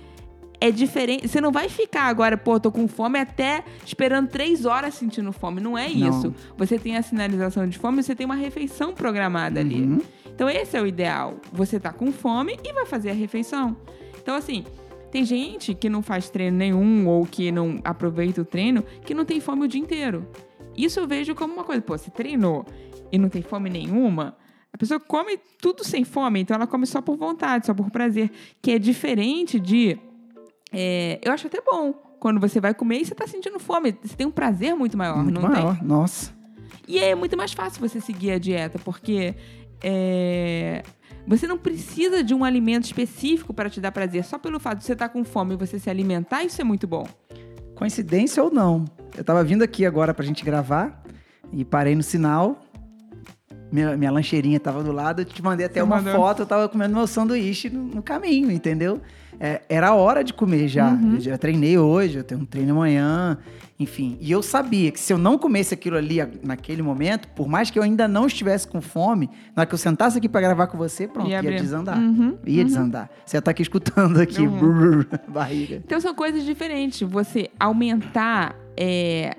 é 0.59 0.71
diferente. 0.71 1.27
Você 1.27 1.41
não 1.41 1.51
vai 1.51 1.69
ficar 1.69 2.03
agora, 2.03 2.37
pô, 2.37 2.59
tô 2.59 2.71
com 2.71 2.87
fome 2.87 3.19
até 3.19 3.63
esperando 3.85 4.29
três 4.29 4.65
horas 4.65 4.93
sentindo 4.95 5.31
fome. 5.31 5.61
Não 5.61 5.77
é 5.77 5.87
Não. 5.89 6.09
isso. 6.09 6.33
Você 6.57 6.77
tem 6.77 6.97
a 6.97 7.01
sinalização 7.01 7.67
de 7.67 7.77
fome, 7.77 8.01
você 8.01 8.15
tem 8.15 8.25
uma 8.25 8.35
refeição 8.35 8.93
programada 8.93 9.59
ali. 9.59 9.81
Uhum. 9.81 10.01
Então 10.27 10.49
esse 10.49 10.75
é 10.75 10.81
o 10.81 10.87
ideal. 10.87 11.37
Você 11.51 11.79
tá 11.79 11.91
com 11.91 12.11
fome 12.11 12.57
e 12.63 12.73
vai 12.73 12.85
fazer 12.85 13.09
a 13.11 13.13
refeição. 13.13 13.75
Então 14.21 14.35
assim, 14.35 14.65
tem 15.11 15.23
gente 15.23 15.73
que 15.73 15.89
não 15.89 16.01
faz 16.01 16.29
treino 16.29 16.57
nenhum 16.57 17.07
ou 17.07 17.25
que 17.25 17.51
não 17.51 17.79
aproveita 17.83 18.41
o 18.41 18.45
treino 18.45 18.83
que 19.05 19.13
não 19.13 19.25
tem 19.25 19.39
fome 19.39 19.65
o 19.65 19.67
dia 19.67 19.81
inteiro. 19.81 20.27
Isso 20.75 20.99
eu 20.99 21.07
vejo 21.07 21.33
como 21.35 21.53
uma 21.53 21.63
coisa, 21.63 21.81
pô, 21.81 21.97
você 21.97 22.11
treinou 22.11 22.65
e 23.11 23.17
não 23.17 23.29
tem 23.29 23.41
fome 23.41 23.69
nenhuma, 23.69 24.35
a 24.75 24.77
pessoa 24.77 24.99
come 24.99 25.39
tudo 25.61 25.85
sem 25.85 26.03
fome, 26.03 26.41
então 26.41 26.53
ela 26.53 26.67
come 26.67 26.85
só 26.85 27.01
por 27.01 27.15
vontade, 27.15 27.65
só 27.65 27.73
por 27.73 27.89
prazer, 27.89 28.29
que 28.61 28.71
é 28.71 28.77
diferente 28.77 29.57
de 29.57 29.97
é, 30.71 31.19
eu 31.23 31.31
acho 31.31 31.47
até 31.47 31.61
bom 31.61 31.93
quando 32.19 32.39
você 32.39 32.59
vai 32.59 32.73
comer 32.73 32.99
e 32.99 33.05
você 33.05 33.13
tá 33.13 33.27
sentindo 33.27 33.59
fome, 33.59 33.95
você 34.01 34.15
tem 34.15 34.25
um 34.25 34.31
prazer 34.31 34.75
muito 34.75 34.97
maior, 34.97 35.23
Muito 35.23 35.39
não 35.39 35.49
tem? 35.51 35.61
maior. 35.63 35.83
Nossa. 35.83 36.33
E 36.87 36.99
aí 36.99 37.09
é 37.11 37.15
muito 37.15 37.37
mais 37.37 37.53
fácil 37.53 37.79
você 37.87 37.99
seguir 38.01 38.31
a 38.31 38.39
dieta, 38.39 38.79
porque 38.79 39.35
é, 39.83 40.83
você 41.27 41.47
não 41.47 41.57
precisa 41.57 42.23
de 42.23 42.33
um 42.33 42.43
alimento 42.43 42.85
específico 42.85 43.53
para 43.53 43.69
te 43.69 43.79
dar 43.79 43.91
prazer. 43.91 44.23
Só 44.23 44.37
pelo 44.37 44.59
fato 44.59 44.79
de 44.79 44.85
você 44.85 44.93
estar 44.93 45.09
com 45.09 45.23
fome 45.23 45.53
e 45.53 45.57
você 45.57 45.77
se 45.79 45.89
alimentar, 45.89 46.43
isso 46.43 46.59
é 46.61 46.63
muito 46.63 46.87
bom. 46.87 47.07
Coincidência 47.75 48.41
ou 48.43 48.51
não? 48.51 48.85
Eu 49.17 49.23
tava 49.23 49.43
vindo 49.43 49.63
aqui 49.63 49.85
agora 49.85 50.13
pra 50.13 50.25
gente 50.25 50.43
gravar 50.43 51.03
e 51.51 51.63
parei 51.65 51.95
no 51.95 52.03
sinal. 52.03 52.59
Minha, 53.75 53.97
minha 53.97 54.11
lancheirinha 54.11 54.59
tava 54.59 54.81
do 54.81 54.91
lado, 54.93 55.21
eu 55.21 55.25
te 55.25 55.43
mandei 55.43 55.65
até 55.65 55.81
Você 55.81 55.85
uma 55.85 55.97
mandou. 55.97 56.13
foto, 56.13 56.41
eu 56.43 56.45
tava 56.45 56.69
comendo 56.69 56.95
meu 56.95 57.05
sanduíche 57.07 57.69
no, 57.69 57.83
no 57.83 58.01
caminho, 58.01 58.49
entendeu? 58.49 59.01
É, 59.37 59.61
era 59.67 59.89
a 59.89 59.93
hora 59.93 60.23
de 60.23 60.33
comer 60.33 60.69
já. 60.69 60.91
Uhum. 60.91 61.15
Eu 61.15 61.19
já 61.19 61.37
treinei 61.37 61.77
hoje, 61.77 62.17
eu 62.19 62.23
tenho 62.23 62.39
um 62.39 62.45
treino 62.45 62.71
amanhã, 62.71 63.37
enfim. 63.77 64.17
E 64.21 64.31
eu 64.31 64.41
sabia 64.41 64.89
que 64.93 64.99
se 64.99 65.11
eu 65.11 65.17
não 65.17 65.37
comesse 65.37 65.73
aquilo 65.73 65.97
ali 65.97 66.19
naquele 66.41 66.81
momento, 66.81 67.27
por 67.35 67.45
mais 67.45 67.69
que 67.69 67.77
eu 67.77 67.83
ainda 67.83 68.07
não 68.07 68.27
estivesse 68.27 68.65
com 68.65 68.79
fome, 68.79 69.29
na 69.53 69.61
hora 69.61 69.65
que 69.65 69.73
eu 69.73 69.77
sentasse 69.77 70.17
aqui 70.17 70.29
pra 70.29 70.39
gravar 70.39 70.67
com 70.67 70.77
você, 70.77 71.05
pronto, 71.05 71.29
Ia 71.29 71.43
ia, 71.43 71.59
desandar. 71.59 71.97
Uhum, 71.99 72.37
Ia 72.45 72.61
uhum. 72.61 72.65
desandar. 72.67 73.09
Você 73.25 73.35
ia 73.35 73.39
estar 73.39 73.51
aqui 73.51 73.61
escutando 73.61 74.21
aqui, 74.21 74.41
Uhum. 74.41 74.57
brrr, 74.57 75.05
barriga. 75.27 75.81
Então 75.85 75.99
são 75.99 76.15
coisas 76.15 76.45
diferentes. 76.45 77.01
Você 77.01 77.49
aumentar. 77.59 78.55
é, 78.77 79.35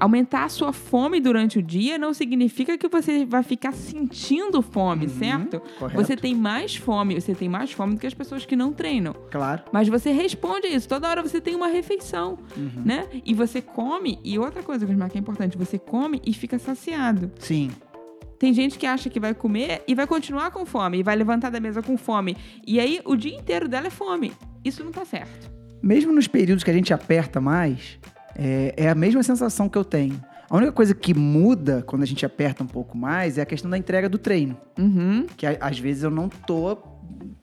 Aumentar 0.00 0.44
a 0.44 0.48
sua 0.48 0.72
fome 0.72 1.20
durante 1.20 1.58
o 1.58 1.62
dia 1.62 1.98
não 1.98 2.14
significa 2.14 2.78
que 2.78 2.88
você 2.88 3.24
vai 3.26 3.42
ficar 3.42 3.72
sentindo 3.72 4.62
fome, 4.62 5.04
Uhum, 5.06 5.10
certo? 5.18 5.60
correto. 5.78 6.02
Você 6.02 6.16
tem 6.16 6.34
mais 6.34 6.74
fome, 6.74 7.20
você 7.20 7.34
tem 7.34 7.48
mais 7.50 7.70
fome 7.70 7.94
do 7.94 8.00
que 8.00 8.06
as 8.06 8.14
pessoas 8.14 8.46
que 8.46 8.56
não 8.56 8.72
treinam. 8.72 9.12
Claro. 9.30 9.62
Mas 9.70 9.88
você 9.88 10.10
responde 10.10 10.66
a 10.66 10.70
isso. 10.70 10.88
Toda 10.88 11.08
hora 11.08 11.22
você 11.22 11.40
tem 11.40 11.54
uma 11.54 11.68
refeição, 11.68 12.38
Uhum. 12.56 12.82
né? 12.84 13.06
E 13.26 13.34
você 13.34 13.60
come. 13.60 14.18
E 14.24 14.38
outra 14.38 14.62
coisa, 14.62 14.86
Gusmar, 14.86 15.10
que 15.10 15.18
é 15.18 15.20
importante, 15.20 15.58
você 15.58 15.78
come 15.78 16.20
e 16.24 16.32
fica 16.32 16.58
saciado. 16.58 17.30
Sim. 17.38 17.70
Tem 18.38 18.54
gente 18.54 18.78
que 18.78 18.86
acha 18.86 19.10
que 19.10 19.20
vai 19.20 19.34
comer 19.34 19.82
e 19.86 19.94
vai 19.94 20.06
continuar 20.06 20.50
com 20.50 20.64
fome, 20.64 21.00
e 21.00 21.02
vai 21.02 21.14
levantar 21.14 21.50
da 21.50 21.60
mesa 21.60 21.82
com 21.82 21.98
fome. 21.98 22.34
E 22.66 22.80
aí 22.80 23.00
o 23.04 23.14
dia 23.14 23.36
inteiro 23.36 23.68
dela 23.68 23.88
é 23.88 23.90
fome. 23.90 24.32
Isso 24.64 24.82
não 24.82 24.90
tá 24.90 25.04
certo. 25.04 25.50
Mesmo 25.82 26.10
nos 26.10 26.26
períodos 26.26 26.64
que 26.64 26.70
a 26.70 26.74
gente 26.74 26.92
aperta 26.94 27.38
mais, 27.38 27.98
é, 28.36 28.74
é 28.76 28.88
a 28.88 28.94
mesma 28.94 29.22
sensação 29.22 29.68
que 29.68 29.76
eu 29.78 29.84
tenho. 29.84 30.20
A 30.48 30.56
única 30.56 30.72
coisa 30.72 30.94
que 30.94 31.14
muda 31.14 31.82
quando 31.86 32.02
a 32.02 32.06
gente 32.06 32.26
aperta 32.26 32.64
um 32.64 32.66
pouco 32.66 32.96
mais 32.98 33.38
é 33.38 33.42
a 33.42 33.46
questão 33.46 33.70
da 33.70 33.78
entrega 33.78 34.08
do 34.08 34.18
treino. 34.18 34.56
Uhum. 34.78 35.26
Que 35.36 35.46
às 35.46 35.78
vezes 35.78 36.02
eu 36.02 36.10
não 36.10 36.28
tô 36.28 36.76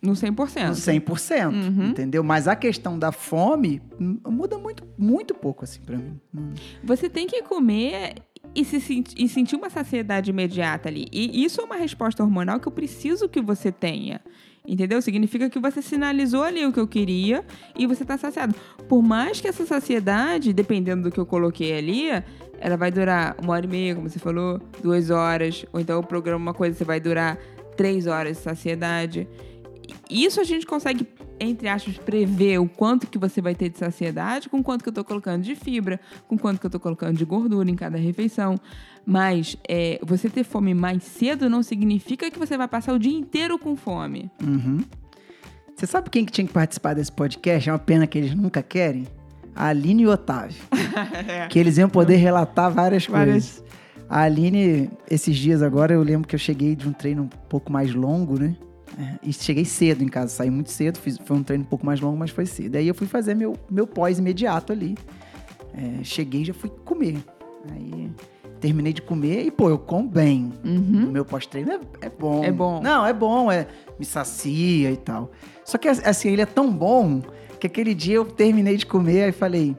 No 0.02 0.14
100%. 0.14 0.68
no 0.70 0.76
100%, 0.76 1.54
Uhum. 1.54 1.88
entendeu? 1.90 2.22
Mas 2.24 2.48
a 2.50 2.56
questão 2.56 3.00
da 3.00 3.12
fome 3.14 3.82
muda 4.28 4.58
muito, 4.58 4.84
muito 4.98 5.34
pouco, 5.34 5.64
assim, 5.64 5.80
pra 5.80 5.98
mim. 5.98 6.20
Você 6.84 7.10
tem 7.10 7.28
que 7.28 7.42
comer 7.44 8.16
e, 8.54 8.66
se 8.66 8.82
senti- 8.82 9.16
e 9.24 9.30
sentir 9.30 9.56
uma 9.56 9.70
saciedade 9.70 10.30
imediata 10.30 10.90
ali. 10.90 11.08
E 11.12 11.44
isso 11.46 11.62
é 11.62 11.64
uma 11.64 11.76
resposta 11.78 12.22
hormonal 12.24 12.60
que 12.60 12.68
eu 12.68 12.72
preciso 12.74 13.30
que 13.30 13.42
você 13.42 13.72
tenha. 13.72 14.20
Entendeu? 14.68 15.02
Significa 15.02 15.50
que 15.50 15.60
você 15.60 15.82
sinalizou 15.82 16.44
ali 16.44 16.66
o 16.66 16.74
que 16.74 16.80
eu 16.80 16.88
queria 16.88 17.46
e 17.78 17.88
você 17.88 18.04
tá 18.04 18.18
saciado. 18.18 18.54
Por 18.90 19.02
mais 19.02 19.40
que 19.40 19.48
essa 19.48 19.66
saciedade, 19.66 20.52
dependendo 20.52 21.04
do 21.04 21.12
que 21.12 21.20
eu 21.20 21.26
coloquei 21.26 21.78
ali, 21.78 22.08
ela 22.60 22.76
vai 22.76 22.92
durar 22.92 23.38
uma 23.42 23.54
hora 23.54 23.66
e 23.66 23.70
meia, 23.70 23.96
como 23.96 24.10
você 24.10 24.20
falou, 24.20 24.60
duas 24.84 25.10
horas. 25.10 25.66
Ou 25.72 25.80
então 25.80 26.00
o 26.00 26.06
programa, 26.06 26.38
uma 26.38 26.54
coisa, 26.54 26.78
você 26.78 26.84
vai 26.84 27.00
durar 27.00 27.38
três 27.78 28.08
horas 28.08 28.38
de 28.38 28.44
saciedade. 28.44 29.26
Isso 30.10 30.42
a 30.42 30.44
gente 30.44 30.66
consegue, 30.66 31.08
entre 31.40 31.68
aspas, 31.68 31.98
prever 31.98 32.60
o 32.60 32.68
quanto 32.68 33.08
que 33.08 33.18
você 33.18 33.42
vai 33.42 33.56
ter 33.56 33.70
de 33.70 33.78
saciedade, 33.78 34.50
com 34.50 34.64
quanto 34.64 34.84
que 34.84 34.90
eu 34.90 34.94
tô 34.94 35.04
colocando 35.04 35.44
de 35.44 35.56
fibra, 35.56 36.00
com 36.28 36.38
quanto 36.38 36.60
que 36.60 36.66
eu 36.66 36.70
tô 36.70 36.80
colocando 36.80 37.18
de 37.18 37.26
gordura 37.26 37.70
em 37.70 37.76
cada 37.76 37.98
refeição. 37.98 38.60
Mas 39.06 39.56
é, 39.68 40.00
você 40.04 40.30
ter 40.30 40.44
fome 40.44 40.74
mais 40.74 41.04
cedo 41.04 41.50
não 41.50 41.64
significa 41.64 42.30
que 42.30 42.38
você 42.38 42.58
vai 42.58 42.68
passar 42.68 42.94
o 42.94 43.00
dia 43.00 43.18
inteiro 43.18 43.58
com 43.58 43.76
fome. 43.76 44.30
Uhum. 44.44 44.84
Você 45.76 45.86
sabe 45.86 46.10
quem 46.10 46.26
que 46.26 46.32
tinha 46.32 46.48
que 46.48 46.54
participar 46.54 46.96
desse 46.96 47.12
podcast? 47.12 47.70
É 47.70 47.72
uma 47.72 47.80
pena 47.80 48.08
que 48.08 48.18
eles 48.18 48.34
nunca 48.34 48.64
querem. 48.64 49.08
A 49.56 49.68
Aline 49.68 50.04
e 50.04 50.08
o 50.08 50.12
Otávio. 50.12 50.58
que 51.50 51.58
eles 51.60 51.78
iam 51.78 51.90
poder 51.90 52.18
relatar 52.18 52.72
várias, 52.72 53.06
Várias. 53.06 53.60
coisas. 53.60 53.64
A 54.10 54.22
Aline, 54.22 54.90
esses 55.10 55.36
dias 55.36 55.62
agora, 55.62 55.94
eu 55.94 56.02
lembro 56.02 56.28
que 56.28 56.34
eu 56.34 56.40
cheguei 56.40 56.76
de 56.76 56.88
um 56.88 56.94
treino 56.94 57.24
um 57.24 57.28
pouco 57.28 57.72
mais 57.72 57.94
longo, 57.94 58.40
né? 58.40 58.56
É, 58.98 59.20
e 59.22 59.32
cheguei 59.32 59.64
cedo 59.64 60.04
em 60.04 60.08
casa, 60.08 60.30
saí 60.30 60.50
muito 60.50 60.72
cedo, 60.72 60.98
fiz, 60.98 61.20
foi 61.24 61.38
um 61.38 61.44
treino 61.44 61.64
um 61.64 61.68
pouco 61.68 61.86
mais 61.86 62.00
longo, 62.02 62.18
mas 62.18 62.32
foi 62.32 62.46
cedo. 62.48 62.78
Aí 62.78 62.88
eu 62.88 62.96
fui 62.96 63.06
fazer 63.06 63.36
meu, 63.36 63.56
meu 63.70 63.86
pós 63.86 64.18
imediato 64.18 64.74
ali. 64.74 64.98
É, 65.74 66.04
cheguei 66.04 66.42
e 66.42 66.46
já 66.46 66.54
fui 66.54 66.70
comer. 66.84 67.18
Aí 67.72 68.10
terminei 68.60 68.94
de 68.94 69.02
comer 69.04 69.46
e, 69.46 69.52
pô, 69.52 69.70
eu 69.70 69.78
como 69.78 70.10
bem. 70.10 70.52
Uhum. 70.66 71.06
O 71.08 71.12
meu 71.12 71.24
pós-treino 71.24 71.72
é, 71.72 71.80
é 72.02 72.10
bom. 72.10 72.44
É 72.44 72.52
bom. 72.52 72.82
Não, 72.82 73.06
é 73.06 73.14
bom, 73.14 73.52
é, 73.52 73.68
me 74.00 74.06
sacia 74.06 74.92
e 74.92 74.98
tal. 74.98 75.32
Só 75.64 75.78
que, 75.78 75.88
assim, 75.88 76.30
ele 76.30 76.42
é 76.42 76.46
tão 76.46 76.72
bom 76.72 77.22
que 77.60 77.68
aquele 77.68 77.94
dia 77.94 78.16
eu 78.16 78.26
terminei 78.26 78.78
de 78.78 78.86
comer 78.86 79.30
e 79.30 79.32
falei, 79.32 79.76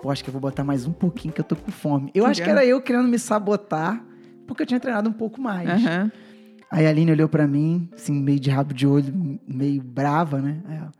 pô, 0.00 0.10
acho 0.10 0.22
que 0.22 0.30
eu 0.30 0.32
vou 0.32 0.40
botar 0.40 0.62
mais 0.62 0.86
um 0.86 0.92
pouquinho 0.92 1.34
que 1.34 1.40
eu 1.40 1.44
tô 1.44 1.56
com 1.56 1.72
fome. 1.72 2.10
Eu 2.14 2.26
acho 2.26 2.42
que 2.42 2.48
era 2.48 2.64
eu 2.64 2.80
querendo 2.80 3.08
me 3.08 3.18
sabotar 3.18 4.04
porque 4.46 4.62
eu 4.62 4.66
tinha 4.66 4.80
treinado 4.80 5.08
um 5.08 5.12
pouco 5.12 5.40
mais. 5.40 5.68
Aham. 5.68 6.12
Aí 6.72 6.86
a 6.86 6.88
Aline 6.88 7.12
olhou 7.12 7.28
pra 7.28 7.46
mim, 7.46 7.86
assim, 7.94 8.14
meio 8.14 8.40
de 8.40 8.48
rabo 8.48 8.72
de 8.72 8.86
olho, 8.86 9.38
meio 9.46 9.82
brava, 9.82 10.40
né? 10.40 10.56
Aí 10.66 10.76
ela, 10.78 10.90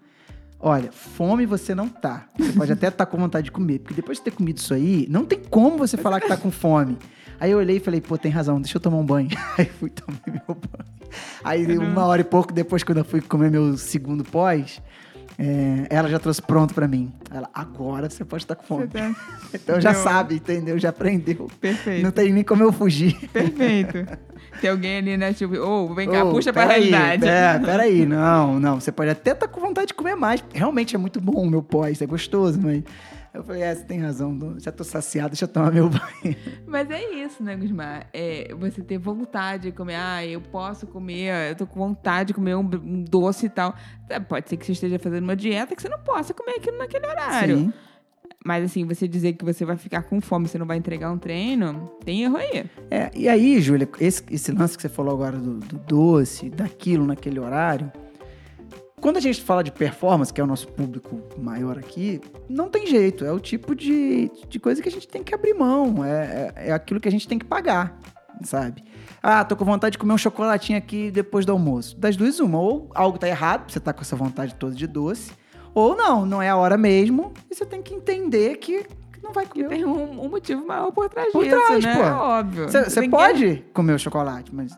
Olha, 0.61 0.93
fome 0.93 1.45
você 1.47 1.75
não 1.75 1.89
tá. 1.89 2.29
Você 2.39 2.53
pode 2.53 2.71
até 2.71 2.89
estar 2.89 3.07
com 3.07 3.17
vontade 3.17 3.47
de 3.47 3.51
comer, 3.51 3.81
porque 3.81 3.95
depois 3.95 4.19
de 4.19 4.25
ter 4.25 4.31
comido 4.31 4.59
isso 4.59 4.73
aí, 4.73 5.09
não 5.11 5.25
tem 5.25 5.41
como 5.41 5.77
você 5.77 5.97
falar 5.97 6.21
que 6.21 6.29
tá 6.29 6.37
com 6.37 6.51
fome. 6.53 6.97
Aí 7.41 7.51
eu 7.51 7.59
olhei 7.59 7.79
e 7.79 7.81
falei, 7.81 8.01
pô, 8.01 8.17
tem 8.17 8.31
razão, 8.31 8.61
deixa 8.61 8.77
eu 8.77 8.81
tomar 8.81 8.99
um 8.99 9.05
banho. 9.05 9.29
Aí 9.59 9.65
fui 9.65 9.91
tomar 9.91 10.21
meu 10.29 10.41
banho. 10.47 10.93
Aí 11.43 11.79
uma 11.79 12.05
hora 12.07 12.21
e 12.21 12.25
pouco 12.25 12.53
depois, 12.53 12.85
quando 12.85 12.99
eu 12.99 13.05
fui 13.05 13.21
comer 13.21 13.51
meu 13.51 13.77
segundo 13.77 14.23
pós, 14.23 14.81
é, 15.37 15.87
ela 15.91 16.09
já 16.09 16.21
trouxe 16.21 16.41
pronto 16.41 16.73
pra 16.73 16.87
mim. 16.87 17.13
Ela, 17.31 17.51
agora 17.53 18.09
você 18.09 18.25
pode 18.25 18.45
estar 18.45 18.55
com 18.55 18.63
fome. 18.65 18.87
Tá- 18.87 19.13
Então 19.53 19.81
já 19.81 19.93
Deu. 19.93 20.03
sabe, 20.03 20.37
entendeu? 20.37 20.79
Já 20.79 20.91
aprendeu. 20.91 21.51
Perfeito. 21.61 22.05
Não 22.05 22.11
tem 22.13 22.33
nem 22.33 22.45
como 22.45 22.63
eu 22.63 22.73
fugir. 22.73 23.19
Perfeito. 23.31 23.99
Tem 24.61 24.71
alguém 24.71 24.99
ali, 24.99 25.17
né? 25.17 25.33
Tipo, 25.33 25.57
ô, 25.59 25.95
vem 25.95 26.09
cá, 26.09 26.25
Ô, 26.25 26.31
puxa 26.31 26.53
pra 26.53 26.67
peraí, 26.67 26.91
realidade. 26.91 27.27
É, 27.27 27.59
peraí, 27.65 28.07
não, 28.07 28.59
não. 28.61 28.81
Você 28.81 28.93
pode 28.93 29.11
até 29.11 29.33
estar 29.33 29.49
com 29.49 29.61
vontade 29.61 29.89
de 29.89 29.95
comer 29.95 30.15
mais. 30.15 30.43
Realmente 30.53 30.95
é 30.95 30.99
muito 30.99 31.21
bom 31.21 31.43
o 31.43 31.51
meu 31.51 31.63
pós, 31.63 32.01
é 32.03 32.07
gostoso, 32.07 32.61
mas. 32.61 32.83
Eu 33.35 33.43
falei, 33.43 33.63
é, 33.63 33.75
você 33.75 33.83
tem 33.85 33.99
razão, 33.99 34.57
já 34.59 34.71
tô 34.71 34.85
saciado, 34.85 35.31
deixa 35.31 35.47
eu 35.47 35.49
tomar 35.49 35.73
meu 35.73 35.89
banho. 35.89 36.37
Mas 36.67 36.91
é 36.91 37.03
isso, 37.15 37.43
né, 37.43 37.57
Gusmar? 37.57 38.07
É 38.13 38.55
você 38.55 38.83
ter 38.83 38.99
vontade 38.99 39.71
de 39.71 39.73
comer. 39.73 39.95
Ah, 39.95 40.25
eu 40.27 40.39
posso 40.39 40.87
comer, 40.87 41.51
eu 41.51 41.57
tô 41.57 41.67
com 41.67 41.81
vontade 41.81 42.29
de 42.29 42.35
comer 42.35 42.55
um, 42.57 42.61
um 42.61 43.03
doce 43.03 43.47
e 43.47 43.49
tal. 43.49 43.75
É, 44.11 44.21
Pode 44.21 44.51
ser 44.51 44.59
que 44.59 44.67
você 44.67 44.73
esteja 44.73 44.99
fazendo 44.99 45.25
uma 45.25 45.35
dieta 45.35 45.75
que 45.75 45.81
você 45.81 45.89
não 45.89 46.01
possa 46.01 46.35
comer 46.35 46.57
aquilo 46.59 46.77
naquele 46.77 47.07
horário. 47.07 47.57
Sim. 47.59 47.73
Mas 48.45 48.65
assim, 48.65 48.85
você 48.85 49.07
dizer 49.07 49.35
que 49.35 49.45
você 49.45 49.65
vai 49.65 49.77
ficar 49.77 50.03
com 50.03 50.21
fome, 50.21 50.49
você 50.49 50.59
não 50.59 50.67
vai 50.67 50.77
entregar 50.77 51.13
um 51.13 51.19
treino, 51.19 51.93
tem 52.05 52.25
erro 52.25 52.37
aí. 52.37 52.65
É, 52.91 53.11
e 53.15 53.29
aí, 53.29 53.61
Júlia, 53.61 53.89
esse, 54.01 54.23
esse 54.31 54.51
lance 54.51 54.77
que 54.77 54.83
você 54.83 54.89
falou 54.89 55.15
agora 55.15 55.39
do, 55.39 55.59
do 55.59 55.79
doce, 55.79 56.51
daquilo 56.51 57.07
naquele 57.07 57.39
horário. 57.39 57.93
Quando 59.01 59.17
a 59.17 59.21
gente 59.21 59.43
fala 59.43 59.65
de 59.65 59.73
performance, 59.73 60.33
que 60.33 60.41
é 60.41 60.45
o 60.45 60.47
nosso 60.47 60.69
público 60.69 61.21
maior 61.37 61.77
aqui, 61.77 62.21
não 62.49 62.69
tem 62.69 62.87
jeito. 62.87 63.25
É 63.25 63.33
o 63.33 63.41
tipo 63.41 63.75
de, 63.75 64.31
de 64.49 64.61
coisa 64.61 64.81
que 64.81 64.89
a 64.89 64.93
gente 64.93 65.09
tem 65.09 65.25
que 65.25 65.35
abrir 65.35 65.55
mão. 65.55 66.05
É, 66.05 66.53
é, 66.57 66.69
é 66.69 66.73
aquilo 66.73 67.01
que 67.01 67.09
a 67.09 67.11
gente 67.11 67.27
tem 67.27 67.37
que 67.37 67.45
pagar, 67.45 67.99
sabe? 68.43 68.85
Ah, 69.21 69.45
tô 69.45 69.57
com 69.57 69.65
vontade 69.65 69.93
de 69.93 69.99
comer 69.99 70.13
um 70.13 70.19
chocolatinho 70.19 70.79
aqui 70.79 71.11
depois 71.11 71.45
do 71.45 71.53
almoço. 71.53 71.97
Das 71.99 72.17
duas, 72.17 72.39
uma. 72.39 72.59
Ou 72.59 72.91
algo 72.95 73.19
tá 73.19 73.29
errado, 73.29 73.71
você 73.71 73.81
tá 73.81 73.93
com 73.93 74.03
essa 74.03 74.15
vontade 74.15 74.55
toda 74.55 74.75
de 74.75 74.87
doce. 74.87 75.33
Ou 75.75 75.97
não, 75.97 76.27
não 76.27 76.43
é 76.43 76.49
a 76.51 76.57
hora 76.57 76.77
mesmo. 76.77 77.33
E 77.51 77.55
você 77.55 77.65
tem 77.65 77.81
que 77.83 77.95
entender 77.95 78.57
que, 78.57 78.85
não 79.23 79.33
vai 79.33 79.47
comer. 79.47 79.69
tem 79.69 79.85
um, 79.85 80.25
um 80.25 80.29
motivo 80.29 80.67
maior 80.67 80.91
por 80.93 81.09
trás 81.09 81.33
Por 81.33 81.45
disso, 81.45 81.57
trás, 81.57 81.85
né? 81.85 81.97
pô. 81.97 82.03
É 82.03 82.13
óbvio. 82.13 82.69
Você 82.69 83.09
pode 83.09 83.65
comer 83.73 83.95
o 83.95 83.99
chocolate, 83.99 84.55
mas 84.55 84.73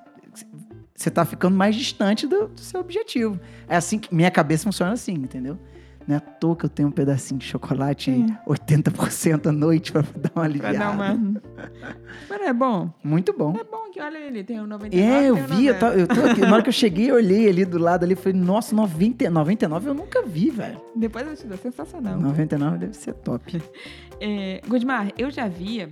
você 0.95 1.11
tá 1.11 1.25
ficando 1.25 1.57
mais 1.57 1.75
distante 1.75 2.27
do, 2.27 2.49
do 2.49 2.61
seu 2.61 2.81
objetivo. 2.81 3.39
É 3.69 3.77
assim 3.77 3.99
que 3.99 4.15
minha 4.15 4.31
cabeça 4.31 4.65
funciona 4.65 4.93
assim, 4.93 5.13
entendeu? 5.15 5.59
Não 6.07 6.15
é 6.15 6.19
à 6.19 6.21
toa 6.21 6.55
que 6.55 6.67
eu 6.67 6.69
tenho 6.69 6.89
um 6.89 6.93
pedacinho 6.93 7.41
de 7.41 7.47
chocolate 7.47 8.11
Hum. 8.11 8.27
80% 8.47 9.47
à 9.47 9.53
noite 9.53 9.91
pra 9.91 10.03
dar 10.03 10.09
uma 10.15 10.31
Pra 10.33 10.43
aliviada. 10.45 10.79
dar 10.79 10.91
uma... 10.93 11.15
Mas 12.29 12.41
não 12.41 12.47
é 12.47 12.53
bom? 12.53 12.91
Muito 13.03 13.33
bom. 13.33 13.55
É 13.59 13.65
bom 13.65 13.84
que 13.95 14.01
olha 14.01 14.19
ele, 14.19 14.43
tem 14.43 14.61
um 14.61 14.67
99, 14.67 15.01
É, 15.15 15.31
eu 15.31 15.37
vi, 15.37 15.67
eu, 15.67 15.75
90. 15.75 15.79
tô, 15.79 15.87
eu 15.87 16.07
tô 16.09 16.21
aqui. 16.31 16.41
Na 16.41 16.53
hora 16.55 16.63
que 16.65 16.69
eu 16.69 16.73
cheguei, 16.73 17.11
eu 17.11 17.15
olhei 17.15 17.49
ali 17.49 17.65
do 17.65 17.79
lado 17.79 18.03
ali 18.03 18.15
e 18.15 18.17
falei, 18.17 18.37
nossa, 18.39 18.75
90, 18.75 19.31
99 19.31 19.89
eu 19.89 19.95
nunca 19.95 20.21
vi, 20.23 20.51
velho. 20.51 20.81
Depois 20.97 21.25
eu 21.27 21.37
te 21.37 21.47
dou, 21.47 21.57
sensacional. 21.57 22.19
99 22.21 22.79
deve 22.79 22.95
ser 22.97 23.15
top. 23.15 23.63
É, 24.21 24.61
Gudmar, 24.69 25.11
eu 25.19 25.29
já 25.31 25.49
via 25.49 25.89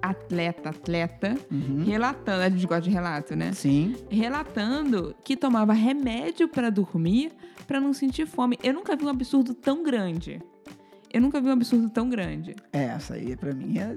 atleta, 0.00 0.70
atleta, 0.70 1.34
Uhum. 1.50 1.84
relatando, 1.84 2.42
a 2.42 2.48
gente 2.48 2.66
gosta 2.66 2.82
de 2.82 2.90
relato, 2.90 3.36
né? 3.36 3.52
Sim. 3.52 3.94
Relatando 4.10 5.14
que 5.24 5.36
tomava 5.36 5.72
remédio 5.72 6.48
pra 6.48 6.70
dormir 6.70 7.32
pra 7.66 7.78
não 7.80 7.92
sentir 7.92 8.26
fome. 8.26 8.58
Eu 8.62 8.72
nunca 8.72 8.96
vi 8.96 9.04
um 9.04 9.08
absurdo 9.08 9.52
tão 9.54 9.82
grande. 9.82 10.40
Eu 11.16 11.22
nunca 11.22 11.40
vi 11.40 11.48
um 11.48 11.52
absurdo 11.52 11.88
tão 11.88 12.10
grande. 12.10 12.54
É, 12.70 12.84
essa 12.84 13.14
aí 13.14 13.34
pra 13.34 13.54
mim 13.54 13.78
é. 13.78 13.96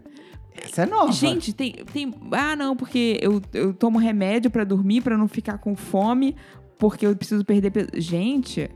Essa 0.63 0.83
é 0.83 0.85
nova. 0.85 1.11
Gente, 1.11 1.51
tem, 1.51 1.73
tem. 1.91 2.13
Ah, 2.31 2.55
não, 2.55 2.77
porque 2.77 3.19
eu, 3.21 3.41
eu 3.53 3.73
tomo 3.73 3.99
remédio 3.99 4.49
pra 4.49 4.63
dormir, 4.63 5.01
pra 5.01 5.17
não 5.17 5.27
ficar 5.27 5.57
com 5.57 5.75
fome, 5.75 6.33
porque 6.77 7.05
eu 7.05 7.13
preciso 7.13 7.43
perder 7.43 7.71
peso. 7.71 7.89
Gente, 7.95 8.69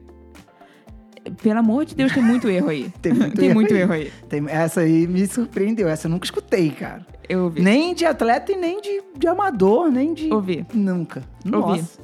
pelo 1.42 1.60
amor 1.60 1.86
de 1.86 1.96
Deus, 1.96 2.12
tem 2.12 2.22
muito 2.22 2.50
erro 2.50 2.68
aí. 2.68 2.92
Tem 3.02 3.14
muito 3.14 3.34
tem 3.38 3.46
erro 3.46 3.56
muito 3.56 3.74
aí. 3.74 3.80
erro 3.80 3.94
aí. 3.94 4.12
Tem- 4.28 4.46
essa 4.50 4.82
aí 4.82 5.08
me 5.08 5.26
surpreendeu. 5.26 5.88
Essa 5.88 6.08
eu 6.08 6.12
nunca 6.12 6.26
escutei, 6.26 6.70
cara. 6.70 7.08
Eu 7.30 7.46
ouvi. 7.46 7.62
Nem 7.62 7.96
de 7.96 8.06
atleta 8.06 8.52
e 8.52 8.58
nem 8.58 8.82
de, 8.82 9.02
de 9.18 9.26
amador, 9.26 9.90
nem 9.90 10.14
de. 10.14 10.34
Ouvi. 10.34 10.66
Nunca. 10.74 11.24
Ouvi. 11.46 11.80
Nossa. 11.80 12.02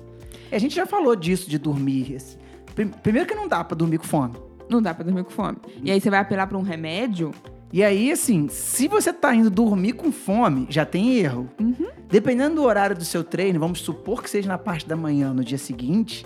E 0.49 0.55
a 0.55 0.59
gente 0.59 0.73
já 0.73 0.85
falou 0.85 1.17
disso, 1.17 1.49
de 1.49 1.57
dormir. 1.57 2.15
Primeiro 3.03 3.27
que 3.27 3.35
não 3.35 3.45
dá 3.45 3.61
pra 3.61 3.75
dormir 3.75 3.97
com 3.97 4.05
fome. 4.05 4.35
Não 4.69 4.81
dá 4.81 4.93
pra 4.93 5.03
dormir 5.03 5.23
com 5.23 5.31
fome. 5.31 5.57
E 5.83 5.91
aí 5.91 5.99
você 5.99 6.09
vai 6.09 6.19
apelar 6.19 6.47
pra 6.47 6.57
um 6.57 6.61
remédio? 6.61 7.31
E 7.71 7.83
aí, 7.83 8.11
assim, 8.11 8.47
se 8.49 8.87
você 8.87 9.13
tá 9.13 9.33
indo 9.33 9.49
dormir 9.49 9.93
com 9.93 10.11
fome, 10.11 10.65
já 10.69 10.85
tem 10.85 11.17
erro. 11.17 11.49
Uhum. 11.59 11.87
Dependendo 12.07 12.55
do 12.55 12.63
horário 12.63 12.95
do 12.95 13.05
seu 13.05 13.23
treino, 13.23 13.59
vamos 13.59 13.81
supor 13.81 14.23
que 14.23 14.29
seja 14.29 14.47
na 14.47 14.57
parte 14.57 14.87
da 14.87 14.95
manhã, 14.95 15.33
no 15.33 15.43
dia 15.43 15.57
seguinte, 15.57 16.25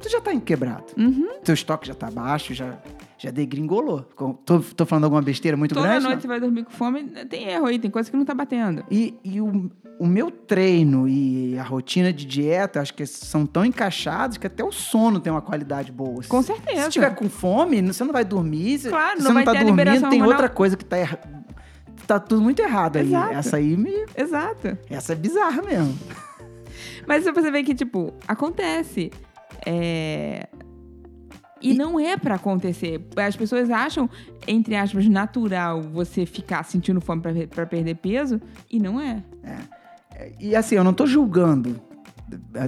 tu 0.00 0.08
já 0.08 0.20
tá 0.20 0.34
quebrado. 0.36 0.84
Uhum. 0.96 1.40
Teu 1.42 1.54
estoque 1.54 1.88
já 1.88 1.94
tá 1.94 2.10
baixo, 2.10 2.54
já, 2.54 2.78
já 3.18 3.30
degringolou. 3.30 4.02
Tô, 4.44 4.60
tô 4.60 4.86
falando 4.86 5.04
alguma 5.04 5.22
besteira 5.22 5.56
muito 5.56 5.74
Toda 5.74 5.86
grande? 5.86 6.04
noite 6.04 6.14
não? 6.14 6.20
você 6.22 6.28
vai 6.28 6.40
dormir 6.40 6.64
com 6.64 6.70
fome, 6.70 7.04
tem 7.28 7.48
erro 7.48 7.66
aí, 7.66 7.78
tem 7.78 7.90
coisa 7.90 8.10
que 8.10 8.16
não 8.16 8.24
tá 8.24 8.34
batendo. 8.34 8.84
E, 8.90 9.14
e 9.24 9.40
o, 9.40 9.70
o 9.98 10.06
meu 10.06 10.30
treino 10.30 11.08
e 11.08 11.58
a 11.58 11.62
rotina 11.62 12.12
de 12.12 12.26
dieta, 12.26 12.80
acho 12.80 12.94
que 12.94 13.06
são 13.06 13.46
tão 13.46 13.64
encaixados 13.64 14.36
que 14.36 14.46
até 14.46 14.64
o 14.64 14.72
sono 14.72 15.20
tem 15.20 15.32
uma 15.32 15.42
qualidade 15.42 15.92
boa. 15.92 16.22
Com 16.28 16.40
Se 16.42 16.48
certeza. 16.48 16.88
tiver 16.90 17.14
com 17.14 17.28
fome, 17.28 17.80
você 17.82 18.04
não 18.04 18.12
vai 18.12 18.24
dormir. 18.24 18.78
Se, 18.78 18.88
Claro, 18.88 19.18
se 19.18 19.24
não 19.24 19.30
você 19.30 19.34
vai 19.34 19.44
não 19.44 19.52
tá 19.52 19.62
dormindo, 19.64 20.10
tem 20.10 20.22
outra 20.22 20.48
coisa 20.48 20.76
que 20.76 20.84
tá 20.84 20.98
errada. 20.98 21.44
Tá 22.06 22.18
tudo 22.20 22.42
muito 22.42 22.60
errado 22.60 22.96
aí. 22.96 23.06
Exato. 23.06 23.34
Essa 23.34 23.56
aí 23.56 23.76
me. 23.76 24.04
Exato. 24.14 24.78
Essa 24.90 25.12
é 25.12 25.16
bizarra 25.16 25.62
mesmo. 25.62 25.98
Mas 27.06 27.24
você 27.24 27.50
vê 27.50 27.62
que, 27.62 27.74
tipo, 27.74 28.12
acontece. 28.28 29.10
É... 29.64 30.46
E, 31.70 31.74
não 31.74 31.98
é 31.98 32.16
pra 32.16 32.34
acontecer. 32.36 33.00
As 33.16 33.36
pessoas 33.36 33.70
acham, 33.70 34.08
entre 34.46 34.76
aspas, 34.76 35.06
natural 35.08 35.80
você 35.82 36.26
ficar 36.26 36.62
sentindo 36.64 37.00
fome 37.00 37.22
pra, 37.22 37.32
pra 37.48 37.66
perder 37.66 37.94
peso, 37.96 38.40
e 38.70 38.78
não 38.78 39.00
é. 39.00 39.22
E 40.40 40.54
assim, 40.54 40.76
eu 40.76 40.84
não 40.84 40.92
tô 40.94 41.06
julgando. 41.06 41.80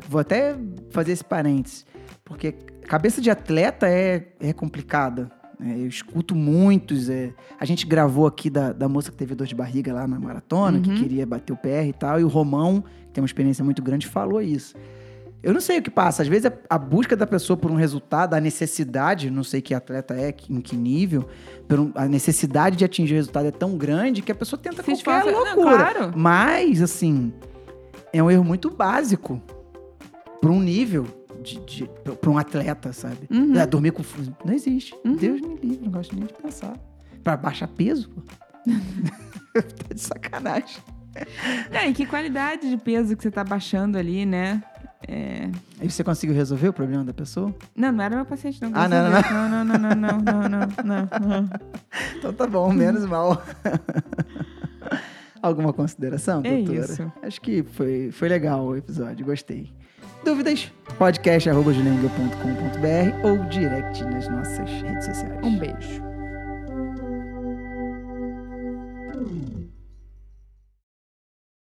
Vou 0.09 0.21
até 0.21 0.57
fazer 0.91 1.13
esse 1.13 1.25
parênteses. 1.25 1.87
Porque 2.25 2.53
cabeça 2.87 3.21
de 3.21 3.31
atleta 3.31 3.89
é, 3.89 4.29
é 4.41 4.53
complicada. 4.53 5.31
né? 5.59 5.77
eu 5.79 5.87
escuto 5.87 6.35
muitos. 6.35 7.09
é, 7.09 7.33
a 7.59 7.65
gente 7.65 7.87
gravou 7.87 8.27
aqui 8.27 8.51
da, 8.51 8.73
da 8.73 8.89
moça 8.89 9.11
que 9.11 9.17
teve 9.17 9.35
dor 9.35 9.47
de 9.47 9.55
barriga 9.55 9.93
lá 9.93 10.07
na 10.07 10.19
maratona, 10.19 10.81
que 10.81 10.91
Uhum. 10.91 10.97
queria 10.97 11.25
bater 11.27 11.53
o 11.53 11.57
PR 11.57 11.87
e 11.89 11.93
tal. 11.93 12.21
E 12.21 12.25
o 12.25 12.29
Romão, 12.29 12.83
que 12.83 13.13
tem 13.15 13.23
uma 13.23 13.27
experiência 13.27 13.65
muito 13.65 13.83
grande, 13.83 14.07
falou 14.07 14.43
isso. 14.43 14.75
Eu 15.47 15.55
não 15.55 15.61
sei 15.61 15.79
o 15.79 15.83
que 15.83 15.91
passa. 15.91 16.23
Às 16.23 16.29
vezes 16.29 16.51
a, 16.69 16.77
busca 16.77 17.15
da 17.15 17.25
pessoa 17.25 17.57
por 17.57 17.71
um 17.71 17.77
resultado, 17.77 18.35
a 18.35 18.41
necessidade, 18.41 19.31
não 19.31 19.45
sei 19.45 19.63
que 19.63 19.73
atleta 19.73 20.13
é, 20.15 20.35
em 20.51 20.61
que 20.61 20.75
nível, 20.77 21.29
a 21.95 22.07
necessidade 22.09 22.75
de 22.75 22.85
atingir 22.85 23.15
o 23.15 23.17
resultado 23.17 23.47
é 23.47 23.53
tão 23.53 23.79
grande 23.79 24.23
que 24.23 24.33
a 24.33 24.35
pessoa 24.35 24.61
tenta 24.61 24.83
Se 24.83 24.83
qualquer 24.83 25.21
esforça- 25.21 25.31
Não, 25.31 25.45
loucura. 25.45 25.77
claro. 25.77 26.13
Mas, 26.17 26.83
assim, 26.83 27.33
é 28.13 28.21
um 28.21 28.29
erro 28.29 28.43
muito 28.43 28.69
básico 28.69 29.41
para 30.41 30.51
um 30.51 30.59
nível 30.59 31.07
de, 31.45 31.61
de 31.61 31.91
para 32.21 32.29
um 32.29 32.39
atleta, 32.39 32.93
sabe? 32.93 33.29
Uhum. 33.31 33.57
É, 33.57 33.65
dormir 33.69 33.93
com. 33.93 34.03
Não 34.45 34.53
existe. 34.53 34.97
Uhum. 35.05 35.15
Deus 35.15 35.41
me 35.41 35.55
livre, 35.63 35.85
não 35.85 35.93
gosto 35.93 36.17
nem 36.17 36.27
de 36.27 36.35
pensar. 36.35 36.77
Para 37.23 37.37
baixar 37.37 37.69
peso, 37.69 38.11
pô. 38.11 38.21
tá 39.55 39.95
de 39.95 40.01
sacanagem. 40.01 40.83
Não, 41.73 41.89
e 41.89 41.95
que 41.95 42.05
qualidade 42.05 42.69
de 42.69 42.77
peso 42.77 43.17
que 43.17 43.23
você 43.23 43.31
tá 43.31 43.45
baixando 43.45 43.97
ali, 43.97 44.27
né? 44.27 44.61
É... 45.09 45.49
Aí 45.81 45.89
você 45.91 46.03
conseguiu 46.03 46.35
resolver 46.35 46.69
o 46.69 46.73
problema 46.73 47.05
da 47.05 47.15
pessoa? 47.15 47.55
Não, 47.77 47.93
não 47.93 48.03
era 48.05 48.17
meu 48.17 48.25
paciente, 48.27 48.61
não. 48.61 48.71
Ah, 48.75 48.89
não, 48.89 49.09
não, 49.11 49.23
não, 49.23 49.49
não, 49.65 49.69
não, 49.79 49.79
não, 49.79 49.95
não, 50.21 50.21
não, 50.21 50.49
não, 50.85 50.85
não. 50.85 51.49
Então 52.19 52.33
tá 52.33 52.45
bom, 52.47 52.73
menos 52.73 53.05
mal. 53.07 53.41
Alguma 55.41 55.73
consideração, 55.73 56.41
É 56.45 56.57
doutora? 56.57 56.79
isso. 56.81 57.13
Acho 57.23 57.41
que 57.41 57.63
foi, 57.63 58.11
foi 58.11 58.29
legal 58.29 58.65
o 58.67 58.77
episódio, 58.77 59.25
gostei. 59.25 59.71
Dúvidas? 60.25 60.73
podcast.juliengel.com.br 60.99 63.27
ou 63.27 63.39
direct 63.49 64.03
nas 64.05 64.27
nossas 64.29 64.69
redes 64.83 65.05
sociais. 65.05 65.39
Um 65.45 65.57
beijo. 65.57 66.03